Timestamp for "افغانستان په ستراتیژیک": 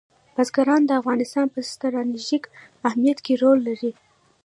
1.01-2.43